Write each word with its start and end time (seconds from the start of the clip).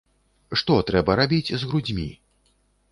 Што 0.61 0.79
трэба 0.89 1.19
рабіць 1.21 1.45
з 1.53 1.61
грудзьмі? 1.69 2.09